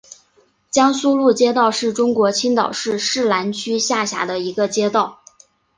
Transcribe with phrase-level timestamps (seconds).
[0.71, 5.19] 江苏路街道是中国青岛市市南区下辖的一个街道。